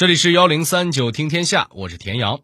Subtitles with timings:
[0.00, 2.40] 这里是幺零三九听天下，我是田阳。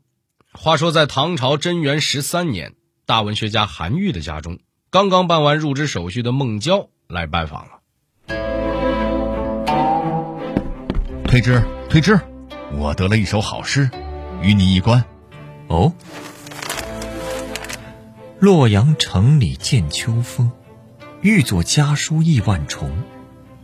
[0.52, 2.74] 话说，在唐朝贞元十三年，
[3.06, 4.58] 大文学家韩愈的家中，
[4.90, 7.80] 刚刚办完入职手续的孟郊来拜访了。
[11.24, 12.20] 推之，推之，
[12.74, 13.88] 我得了一首好诗，
[14.42, 15.02] 与你一观。
[15.68, 15.94] 哦，
[18.38, 20.52] 洛阳城里见秋风，
[21.22, 22.94] 欲作家书意万重，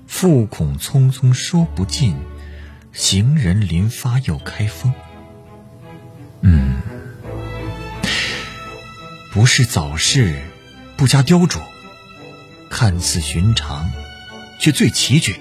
[0.07, 2.17] 复恐匆匆说不尽。
[2.93, 4.93] 行人临发又开封。
[6.43, 6.83] 嗯，
[9.33, 10.43] 不是早逝，
[10.97, 11.61] 不加雕琢，
[12.69, 13.91] 看似寻常，
[14.59, 15.41] 却最奇绝。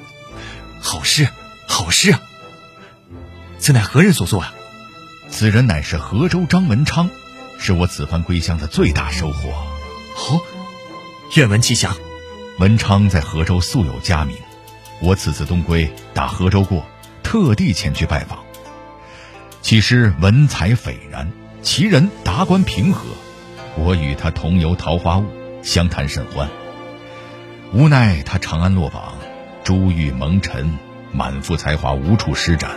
[0.79, 1.27] 好诗，
[1.67, 2.21] 好诗啊！
[3.59, 4.53] 此乃何人所作啊？
[5.29, 7.09] 此人乃是河州张文昌，
[7.59, 9.49] 是我此番归乡的最大收获。
[9.49, 10.41] 哦，
[11.35, 11.95] 愿闻其详。
[12.59, 14.37] 文昌在河州素有佳名，
[15.01, 16.85] 我此次东归，打河州过。
[17.31, 18.40] 特地前去拜访，
[19.62, 21.31] 其诗文采斐然，
[21.62, 23.05] 其人达观平和，
[23.77, 25.26] 我与他同游桃花坞，
[25.63, 26.49] 相谈甚欢。
[27.71, 29.15] 无奈他长安落榜，
[29.63, 30.77] 珠玉蒙尘，
[31.13, 32.71] 满腹才华无处施展。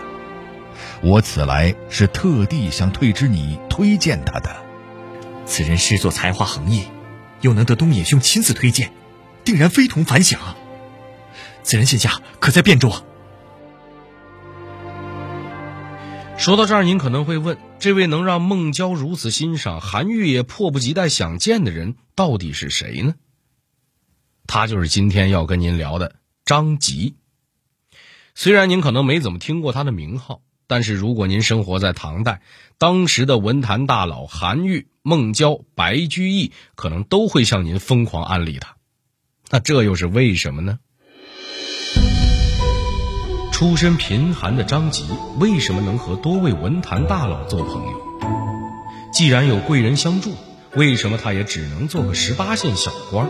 [1.01, 4.55] 我此来是特地向退之你推荐他的。
[5.47, 6.85] 此人诗作才华横溢，
[7.41, 8.93] 又能得东野兄亲自推荐，
[9.43, 10.39] 定然非同凡响。
[11.65, 12.93] 此人现下可在汴州
[16.45, 23.15] 说到这儿，您可能会问：这位能让孟郊如此欣赏、韩愈也迫不及待想见的人，到底是谁呢？
[24.47, 27.15] 他就是今天要跟您聊的张籍。
[28.35, 32.43] 虽然您可能没怎么听过他的名号，但是如果您生活在唐代，
[32.77, 38.77] 当时的文坛大佬韩愈、孟郊、白居易，可能都会向您疯狂安利他。
[39.49, 40.79] 那这又是为什么呢？
[43.55, 45.05] 出身贫寒的张籍
[45.39, 47.93] 为什么能和多位文坛大佬做朋友？
[49.13, 50.33] 既然有贵人相助，
[50.75, 53.29] 为什么他也只能做个十八线小官？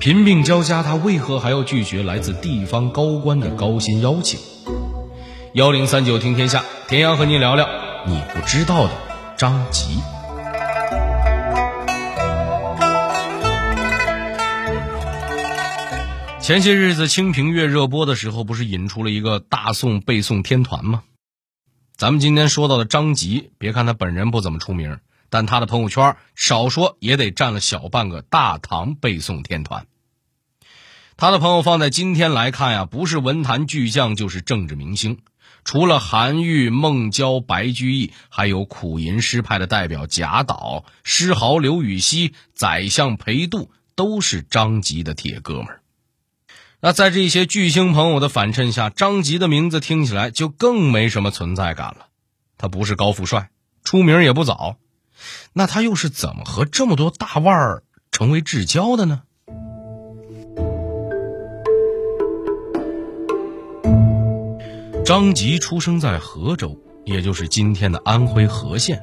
[0.00, 4.40] 贫病交加，他为何还要拒绝来自地方高官的高薪邀请？
[5.52, 7.68] 幺零三九听天下，田阳和您聊聊
[8.08, 8.90] 你不知道的
[9.36, 10.00] 张籍。
[16.44, 21.02] 前些日子《清平乐》热播的时候，不是引出了一个大宋背诵天团吗？
[21.96, 24.98] 咱们今天说到的张籍，别看他本人不怎么出名，
[25.30, 29.86] 但他的朋友圈少说也得占了小半个大唐背诵天团。
[31.16, 35.20] 他的朋友放在今天来看呀，不是文坛巨匠，就是政治明星。
[35.64, 45.80] 除了韩愈、孟郊、白居易，还有苦吟诗派的代表贾岛、诗豪刘禹锡、宰相裴度，都是张籍的铁哥们儿。
[46.86, 52.08] 那在这些巨星朋友的反衬下，张吉的名字听起来就更没什么存在感了。
[52.58, 53.48] 他不是高富帅，
[53.84, 54.76] 出名也不早，
[55.54, 59.22] 那他又是怎么和这么多大腕儿成为至交的呢？
[65.06, 69.00] 张吉出生在河州，也就是今天的安徽和县。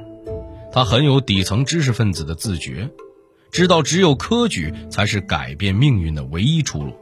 [0.72, 2.92] 他很有底层知识分子的自觉，
[3.52, 6.96] 知道只有科举才是改变命运的唯一出路。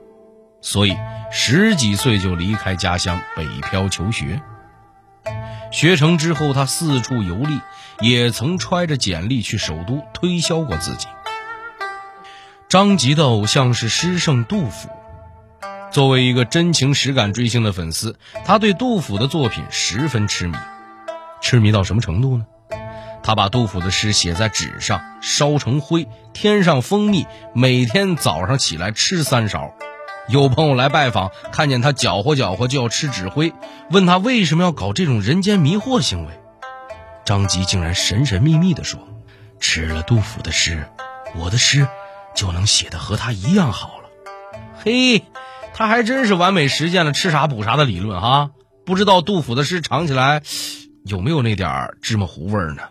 [0.61, 0.95] 所以，
[1.31, 4.41] 十几岁就离开家乡北漂求学。
[5.71, 7.59] 学成之后，他四处游历，
[8.01, 11.07] 也曾揣着简历去首都推销过自己。
[12.67, 14.89] 张籍的偶像是诗圣杜甫。
[15.91, 20.55] 作为一个真情实感追星的粉丝，他对杜甫的作品十分痴迷。
[21.41, 22.45] 痴迷到什么程度呢？
[23.23, 29.73] 他把杜甫的诗写在纸上，烧成灰，添上蜂蜜，每天早上起来吃三勺。
[30.29, 33.51] 有朋友来拜访，看见他搅和搅和就要吃纸灰，
[33.89, 36.39] 问他为什么要搞这种人间迷惑行为。
[37.25, 38.99] 张籍竟然神神秘秘地说
[39.59, 40.87] ：“吃了杜甫的诗，
[41.35, 41.87] 我的诗
[42.35, 44.09] 就能写得和他一样好了。”
[44.83, 45.23] 嘿，
[45.73, 48.51] 他还真是完美实现了吃啥补啥的理论哈！
[48.85, 50.43] 不知道杜甫的诗尝起来
[51.05, 52.83] 有没有那点芝麻糊味呢？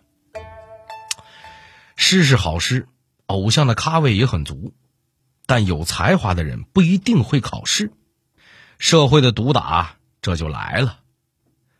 [1.94, 2.88] 诗是好诗，
[3.26, 4.74] 偶像的咖位也很足。
[5.48, 7.90] 但有才华的人不一定会考试，
[8.78, 11.00] 社会的毒打这就来了。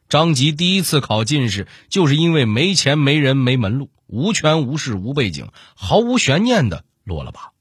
[0.08, 7.52] 张籍第一次考进士，就是因为没钱、没人、没门路，无权无势无背景，毫无悬念的落了榜。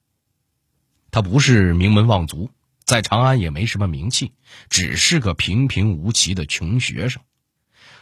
[1.11, 2.51] 他不是名门望族，
[2.85, 4.31] 在长安也没什么名气，
[4.69, 7.21] 只是个平平无奇的穷学生。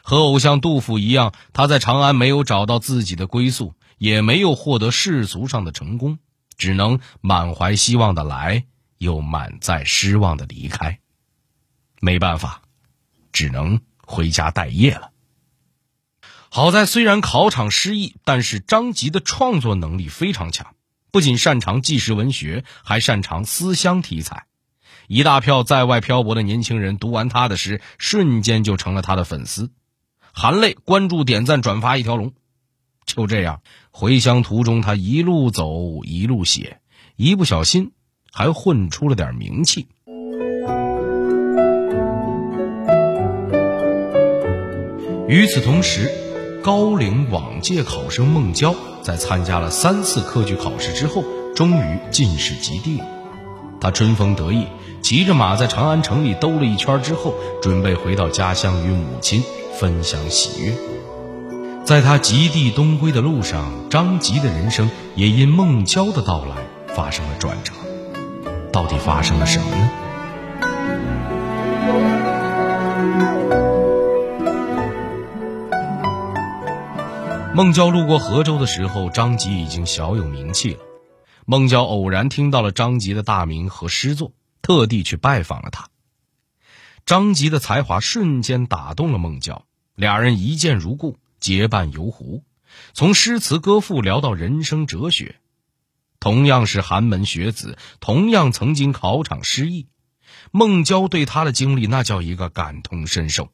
[0.04, 6.20] 和偶像杜甫一样，他在长安没有找到自己的归宿，也没有获得世俗上的成功。
[6.58, 8.66] 只能满怀希望的来，
[8.98, 11.00] 又满载失望的离开。
[12.00, 12.62] 没办法，
[13.32, 15.12] 只能回家待业了。
[16.50, 20.76] 好在虽然考场失意，但是张籍的创作能力非常强，
[21.12, 24.46] 不仅擅长纪实文学，还擅长思乡题材。
[25.08, 29.72] 一大票在外漂泊的年轻人读完他的诗，瞬间就成了他的粉丝，
[30.34, 32.34] 含泪关注、点赞、转发一条龙。
[33.06, 33.62] 就这样，
[33.92, 36.80] 回乡途中，他一路走，一路写，
[37.16, 37.92] 一不小心
[38.32, 39.88] 还混出了点名气。
[45.28, 46.12] 与此同时，
[46.64, 51.24] 高龄往届考生孟郊在参加了三次科举考试之后，
[51.56, 53.02] 终于进士及第。
[53.80, 54.66] 他春风得意，
[55.02, 59.44] 骑着马在长安城里兜了一圈之后，准备回到家乡与母亲
[59.74, 60.95] 分享喜悦。
[61.86, 66.56] 在他极地东归的路上，张籍的人生也因孟郊的到来
[66.96, 67.74] 发生了转折。
[68.74, 69.90] 到底发生了什么呢？
[77.54, 80.80] 孟郊路过河州的时候，张籍已经小有名气了。
[81.46, 84.32] 孟郊偶然听到了张籍的大名和诗作，
[84.64, 85.90] 特地去拜访了他。
[87.06, 92.44] 张籍的才华瞬间打动了孟郊，俩人一见如故，结伴游湖，
[92.94, 95.40] 从诗词歌赋聊到人生哲学。
[96.20, 99.88] 同样是寒门学子，同样曾经考场失意，
[100.52, 103.52] 孟郊对他的经历那叫一个感同身受。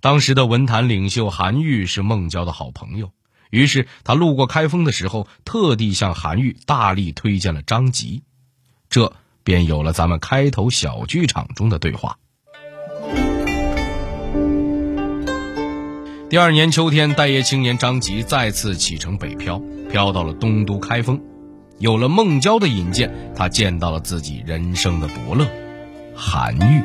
[0.00, 3.12] 当时的文坛领袖韩愈是孟郊的好朋友，
[3.50, 8.22] 于是他路过开封的时候，特地向韩愈大力推荐了张籍，
[8.88, 12.18] 这便有了咱们开头小剧场中的对话。
[16.32, 21.20] 第二年秋天，待业青年张籍再次启程北漂，漂到了东都开封，
[21.78, 25.46] 有了孟郊的引荐，他见到了自己人生的伯乐——
[26.16, 26.82] 韩愈。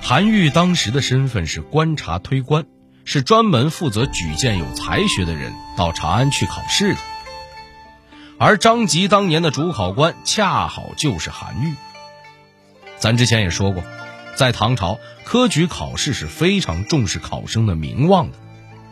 [0.00, 2.66] 韩愈当时的身份是观察推官，
[3.04, 6.98] 是专门负责举荐有才学的人到长安去考试的。
[8.40, 11.74] 而张籍当年的主考官恰好就是韩愈。
[12.98, 13.84] 咱之前也说过，
[14.34, 18.38] 在唐朝科举考试是非常重视考生的名望的，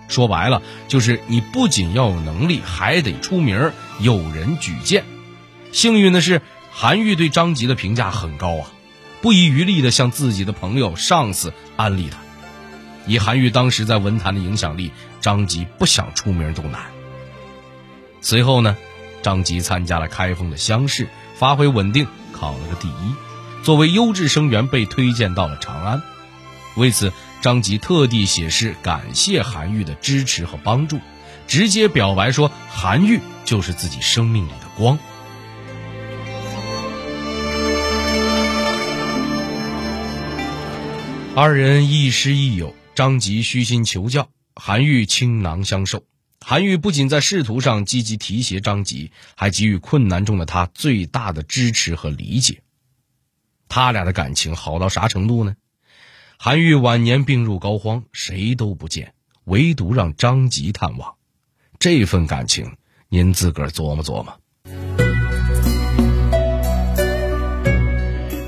[0.08, 5.04] 说白了就是你不仅要有能力，还得出名，有人举荐。
[5.72, 8.70] 幸运的是，韩愈对张籍的评价很高啊。
[9.22, 12.16] 不遗余力地向自己的朋友、上司安利他。
[13.06, 16.80] 以韩愈当时在文坛的影响力，张籍不想出名都难。
[18.22, 18.76] 随后呢，
[19.22, 23.14] 张籍参加了开封的乡试，发挥稳定，考了个第一。
[23.62, 26.02] 作为优质生源，被推荐到了长安。
[26.76, 27.12] 为此，
[27.42, 30.98] 张籍特地写诗感谢韩愈的支持和帮助，
[31.46, 34.98] 直接表白说：“韩愈就是自己生命里的光。”
[41.36, 46.04] 二人亦师亦友，张籍虚心求教，韩愈倾囊相授。
[46.40, 52.62] 韩愈不仅在仕途上积极提携张籍，还给予困难中的他最大的支持和理解。
[53.70, 55.54] 他俩的感情好到啥程度呢？
[56.36, 59.14] 韩愈晚年病入膏肓，谁都不见，
[59.44, 61.14] 唯独让张籍探望。
[61.78, 62.76] 这份感情，
[63.08, 64.36] 您自个儿琢磨琢磨。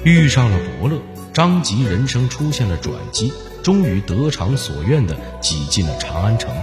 [0.05, 1.01] 遇上了伯乐。
[1.33, 3.33] 张籍人生出现了转机，
[3.63, 6.55] 终于得偿所愿的挤进了长安城。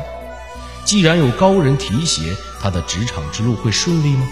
[0.86, 4.28] 既然有高人提携，他的职场之路会顺利吗？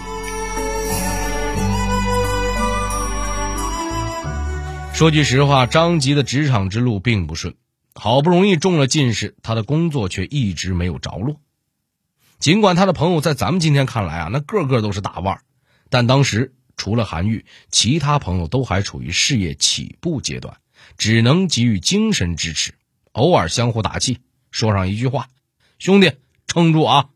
[4.98, 7.54] 说句实话，张籍的职场之路并不顺。
[7.94, 11.40] 好不容易中了进士，他的工作却一直没有着落。
[12.40, 15.42] 尽管他的朋友在咱们今天看来啊，那个个都是大腕儿，
[15.88, 16.52] 但当时。
[16.76, 20.56] 除了韩愈，其他朋友都还处于事业起步阶段，
[20.96, 22.74] 只能给予精神支持，
[23.12, 24.18] 偶尔相互打气，
[24.50, 25.28] 说上一句话
[25.78, 26.10] ：“兄弟，
[26.48, 27.08] 撑住啊！”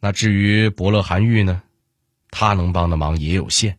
[0.00, 1.62] 那至于伯乐韩愈呢？
[2.32, 3.78] 他能帮的忙也有限。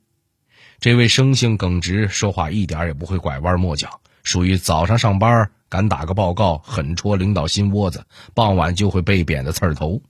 [0.83, 10.01] 这位生性耿直，说话一点也不会拐弯抹角，属于早上上班敢打个报告，狠戳领导心窝子，傍晚就会被贬的刺儿头。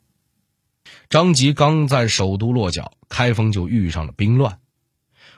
[1.09, 4.57] 张籍刚在首都落脚，开封就遇上了兵乱。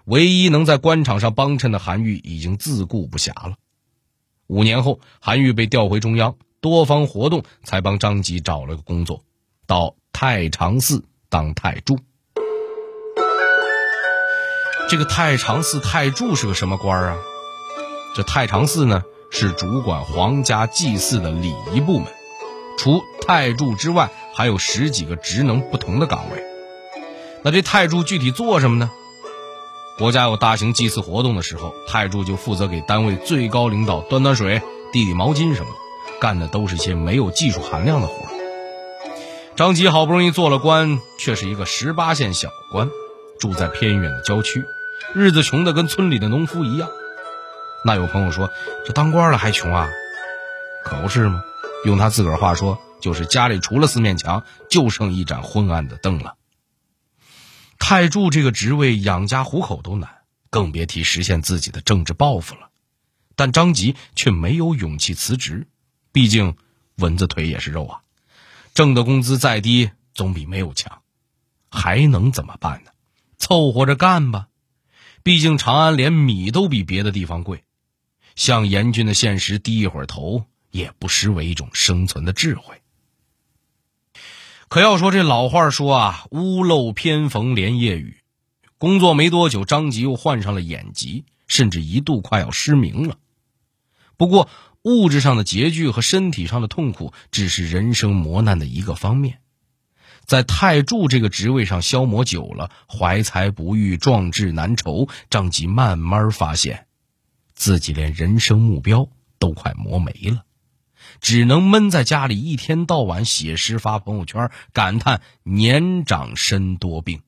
[0.05, 3.57] 唯一能在官场上帮衬的韩愈已经自顾不暇了。
[4.47, 9.25] 五年后，韩愈被调回中央，多方活动才帮张籍找了个工作，
[9.67, 11.99] 到太常寺当太柱。
[14.87, 17.17] 这个太常寺太柱是个什么官啊？
[18.15, 22.07] 这太常寺呢，是主管皇家祭祀的礼仪部门，
[22.77, 26.43] 除太柱之外，还有十几个职能不同的岗位。
[27.41, 28.91] 那这太柱具体做什么呢？
[29.97, 34.61] 国家有大型祭祀活动的时候，太柱就负责给单位最高领导端端水、
[34.93, 35.67] 递递毛巾什么，
[36.21, 38.13] 干的都是些没有技术含量的活。
[39.55, 42.89] 张吉好不容易做了官，却是一个十八线小官，
[43.39, 44.65] 住在偏远的郊区，
[45.13, 46.89] 日子穷得跟村里的农夫一样。
[47.83, 48.51] 那有朋友说，
[48.85, 49.89] 这当官了还穷啊？
[50.83, 51.43] 可不是吗？
[51.85, 56.35] 用他自个儿话说，就是家里除了四面墙，就剩一盏昏暗的灯了。
[57.77, 60.09] 太柱这个职位养家糊口都难，
[60.49, 62.69] 更别提实现自己的政治抱负了。
[63.35, 65.67] 但张吉却没有勇气辞职，
[66.11, 66.55] 毕竟
[66.95, 67.99] 蚊子腿也是肉啊。
[68.73, 71.01] 挣的工资再低，总比没有强。
[71.69, 72.91] 还能怎么办呢？
[73.37, 74.47] 凑合着干吧。
[75.23, 77.63] 毕竟长安连米都比别的地方贵，
[78.35, 82.81] 向严峻的现实低一会儿头，也不失为一种生存的智慧。
[84.67, 88.17] 可要说这老话说啊，“屋漏偏逢连夜雨”，
[88.77, 93.17] 工作没多久，张吉又患上了眼疾，甚至一度快要失明了。
[94.17, 94.49] 不过，
[94.81, 99.39] 物质上的拮据和身体上的痛苦，只是人生磨难的一个方面。
[100.25, 106.87] 在太柱这个职位上消磨久了，怀才不遇，壮志难酬，张吉慢慢发现，
[107.53, 109.07] 自己连人生目标
[109.39, 110.43] 都快磨没了。
[111.21, 117.21] 只能闷在家里，一天到晚写诗发朋友圈，感叹年长身多病，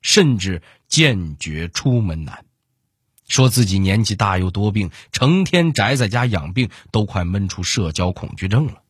[0.00, 2.44] 甚至坚决出门难。
[3.26, 8.82] 说自己年纪大又多病，成天宅在家养病，都快闷出社交恐惧症了。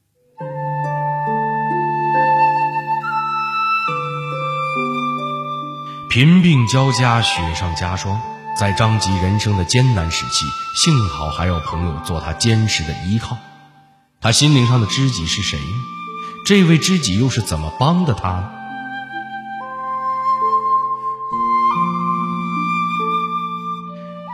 [6.11, 8.19] 贫病交加，雪上加霜，
[8.59, 13.37] 在张吉人生的艰难时期，幸好还有朋友做他坚实的依靠。
[14.19, 15.59] 他心灵上的知己是谁？
[16.47, 18.51] 这位知己又是怎么帮的他呢？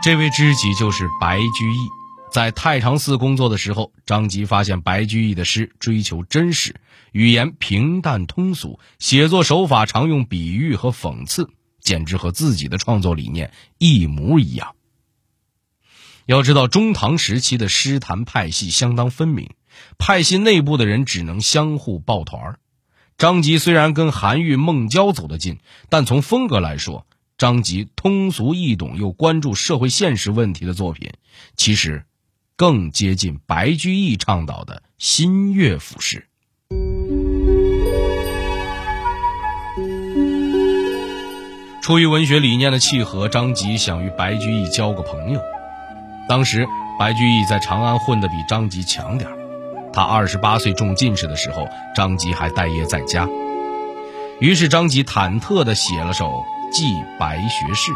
[0.01, 1.89] 这位知己就是白居易。
[2.31, 6.75] 在太常寺工作的时候，张吉发现白居易的诗追求真实，
[7.11, 11.49] 语言平淡通俗，写作手法常用比喻和讽刺，
[11.85, 14.75] 简直和自己的创作理念一模一样。
[16.25, 19.51] 要知道，中唐时期的诗坛派系相当分明。
[19.97, 22.59] 派系内部的人只能相互抱团儿。
[23.17, 27.05] 张籍虽然跟韩愈、孟郊走得近，但从风格来说，
[27.37, 31.11] 张籍通俗易懂又关注社会现实问题的作品，
[31.57, 32.05] 其实
[32.55, 36.27] 更接近白居易倡导的新乐府诗。
[41.85, 45.39] 出于文学理念的契合，张籍想与白居易交个朋友。
[46.27, 46.65] 当时
[46.97, 49.29] 白居易在长安混得比张籍强点。
[49.93, 53.29] 他二十八岁中进士的时候，张籍还待业在家。
[54.39, 56.25] 于是张籍忐忑地写了首
[56.73, 57.91] 《寄白学士》，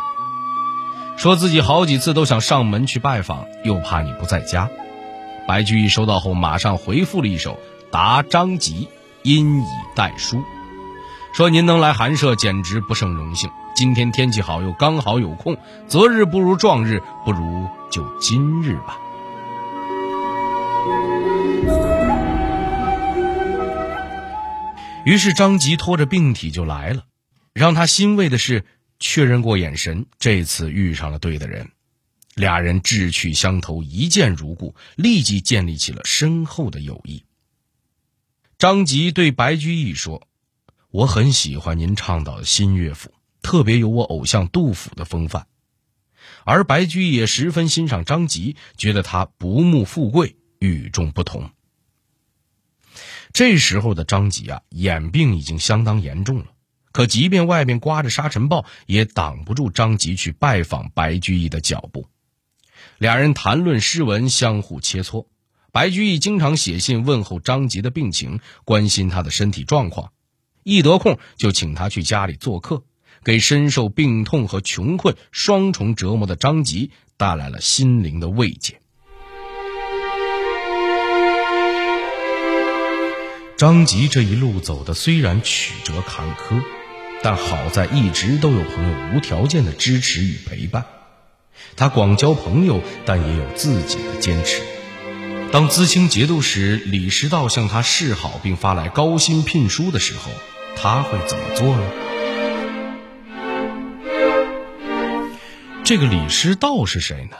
[1.17, 4.69] 说自己好几次都想上门去拜访，又怕你不在家。
[5.47, 7.53] 白居易收到后，马上回复了一首
[7.89, 8.87] 《答张籍》，
[9.23, 9.65] 因以
[9.95, 10.43] 代书，
[11.33, 13.49] 说您能来寒舍，简直不胜荣幸。
[13.75, 15.57] 今天天气好，又刚好有空，
[15.87, 18.99] 择日不如撞日，不如就今日吧。
[25.05, 27.05] 于是张吉拖着病体就来了，
[27.53, 28.65] 让他欣慰的是，
[28.99, 31.69] 确认过眼神，这次遇上了对的人，
[32.35, 37.23] 俩人志趣相投，一见如故，立即建立起了深厚的友谊。
[38.57, 40.27] 张吉对白居易说
[40.91, 45.47] ：“我很喜欢您倡导的新乐府，特别有我偶像杜甫的风范。”
[46.45, 51.51] 而白居易也十分欣赏张籍，觉得他不慕富贵，与众不同。
[53.33, 56.45] 这时候的张籍啊，眼病已经相当严重了。
[56.91, 62.07] 可即便外面刮着沙尘暴，也挡不住张籍去拜访白居易的脚步。
[62.97, 65.27] 俩人谈论诗文，相互切磋。
[65.71, 70.11] 白居易经常写信问候张籍的病情，关心他的身体状况。
[70.63, 72.83] 一得空就请他去家里做客，
[73.23, 78.79] 给深受病痛和穷困双重折磨的张吉带来了心灵的慰藉。
[83.57, 86.63] 张吉这一路走的虽然曲折坎坷，
[87.21, 90.85] 但好在一直都有朋友无条件的支持与陪伴。
[91.75, 94.61] 他广交朋友，但也有自己的坚持。
[95.51, 100.31] 当资清节度使李师道向他示好，并发来高薪聘书的时候，
[100.77, 102.08] 他会怎么做呢？
[105.89, 107.37] 这个李师道是谁呢？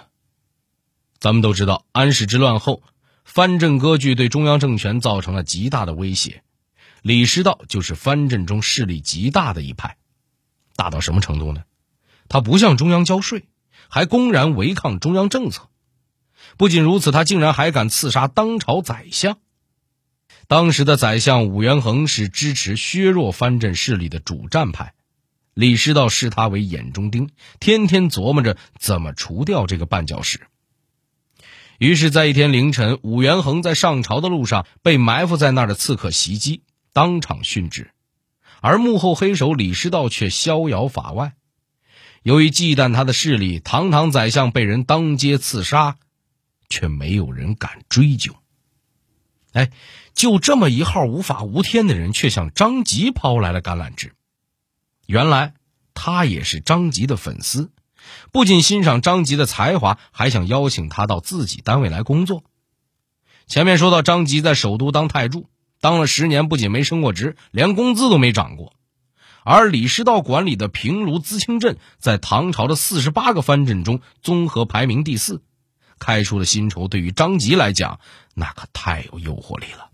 [1.20, 2.82] 咱们都知道，安史之乱后。
[3.24, 6.41] 藩镇割据对中央政权造成了极大的威胁，
[7.03, 9.98] 李师道就是藩镇中势力极大的一派，
[10.75, 11.62] 大到什么程度呢？
[12.27, 13.46] 他不向中央交税，
[13.88, 15.70] 还公然违抗中央政策。
[16.58, 19.38] 不仅如此，他竟然还敢刺杀当朝宰相。
[20.48, 24.96] 当时的宰相武元衡是支持削弱藩镇势力的主战派，
[25.60, 30.39] 李师道视他为眼中钉，天天琢磨着怎么除掉这个绊脚石。
[31.80, 36.63] 于是，在一天凌晨，武元衡在上朝的路上被埋伏在那儿的刺客袭击，
[36.94, 37.92] 当场殉职，
[38.62, 41.34] 而幕后黑手李师道却逍遥法外。
[42.24, 45.98] 由于忌惮他的势力，堂堂宰相被人当街刺杀。
[46.70, 48.36] 却没有人敢追究。
[49.54, 49.72] 哎，
[50.13, 54.13] 就这么一号无法无天的人，却向张吉抛来了橄榄枝。
[55.10, 55.56] 原来
[55.96, 57.72] 他也是张吉的粉丝，
[58.32, 62.44] 不仅欣赏张吉的才华，还想邀请他到自己单位来工作。
[63.48, 65.50] 前面说到，张吉在首都当太助，
[65.82, 68.75] 当了十年，不仅没升过职，连工资都没涨过。
[69.44, 75.42] 而李师道管理的平卢资清镇，在唐朝的四十八个藩镇中，综合排名第四。
[75.98, 78.00] 开出的薪酬对于张吉来讲，
[78.36, 79.88] 那可太有诱惑力了。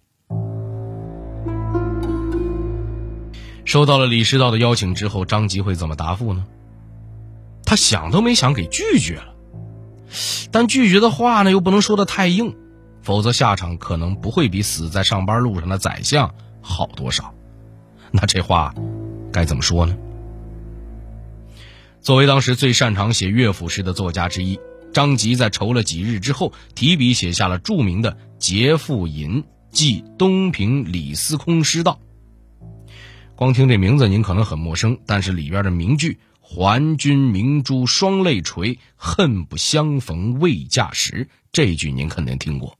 [3.66, 6.46] 收到了李师道的邀请之后，张吉会怎么答复呢？
[7.66, 9.34] 他想都没想给拒绝了。
[10.52, 12.56] 但拒绝的话呢，又不能说的太硬，
[13.02, 17.34] 否则下场可能不会比死在上班路上的宰相好多少。
[18.12, 18.74] 那这话
[19.34, 19.98] 该怎么说呢？
[22.02, 24.60] 作为当时最擅长写乐府诗的作家之一。
[24.94, 32.00] 张吉在愁了几日之后，提笔写下了著名的《节妇吟寄东平李司空诗道》。
[33.36, 42.78] 光听这名字您可能很陌生，但是里边的名句“还君明珠双泪垂，恨不相逢未嫁时”这句您肯定听过。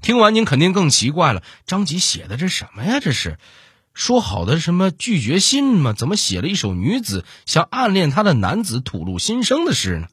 [0.00, 2.98] 听完您肯定更奇怪了：张吉写的这什么呀？
[2.98, 3.38] 这是
[3.92, 5.92] 说好的什么拒绝信吗？
[5.92, 10.06] 怎么写了一首女子向暗恋他的男子吐露心声的诗呢？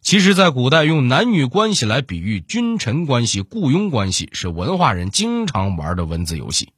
[0.00, 6.72] 其实，在古代，用男女关系来比喻君臣关系、雇佣关系，是文化人经常玩的文字游戏。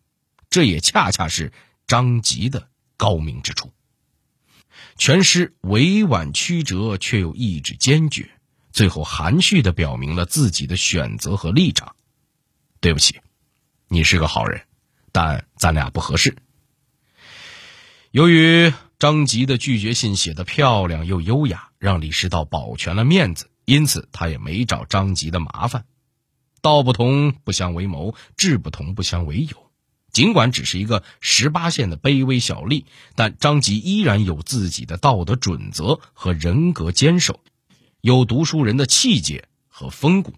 [0.51, 1.53] 这也恰恰是
[1.87, 3.73] 张籍的高明之处。
[4.99, 8.31] 全诗委婉曲折，却又意志坚决，
[8.73, 11.97] 最后含蓄的表明了自己的选择和立场。
[12.81, 13.21] 对不起，
[13.89, 14.67] 你是个好人，
[15.13, 16.37] 但咱俩不合适。
[18.11, 18.73] 由于。
[19.01, 25.87] 张吉的拒绝信写得漂亮又优雅，让李师道保全了面子，因此他也没找张吉的麻烦。
[26.61, 29.70] 道不同不相为谋，志不同不相为友。
[30.13, 37.41] 尽管只是一个十八县的卑微小吏，但张吉依然有自己的道德准则和人格坚守，
[38.01, 40.35] 有读书人的气节和风骨。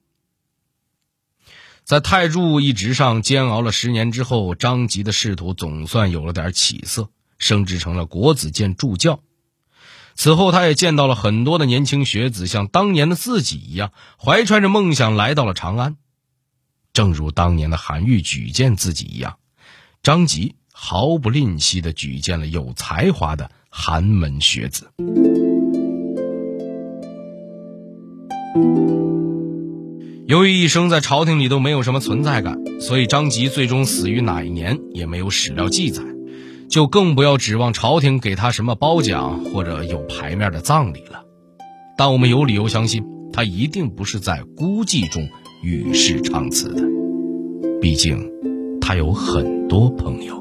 [1.84, 7.10] 在太柱一职上煎熬了十年之后，张吉的仕途总算有了点起色。
[7.38, 9.18] 升职成了国子监助教，
[10.14, 15.96] 此后他也见到了很多的年轻学子，像当年的自己一样，怀揣着梦想来到了长安。
[16.92, 19.38] 正如当年的韩愈举荐自己一样，
[20.02, 24.90] 张籍毫不吝惜的举荐了有才华的寒门学子。
[30.26, 36.02] 由于一生在朝廷里都没有什么存在感，所以张籍最终死于哪一年也没有史料记载。
[36.68, 41.22] 就更不要指望朝廷给他什么褒奖或者有牌面的葬礼了，
[41.96, 45.28] 但我们有理由相信，他一定不是在孤寂中
[45.62, 46.82] 与世长辞的，
[47.80, 48.18] 毕竟
[48.92, 50.34] 他有很多朋友。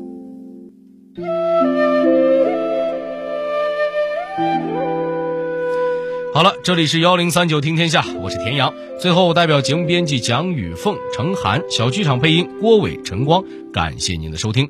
[6.33, 8.73] 好了，这里是幺零三九听天下，我是田阳。
[8.99, 14.69] 最后，代表节目编辑蒋雨凤、程涵，小剧场配音郭伟、陈光，感谢您的收听。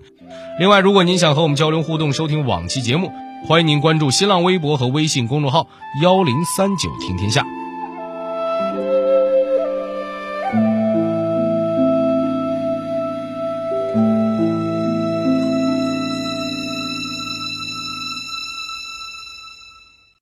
[0.60, 3.12] 另外，如果您想和我们交流互动、收听往期节目，
[3.48, 5.68] 欢迎您关注新浪微博和微信公众号
[6.04, 7.44] “幺零三九听天下”。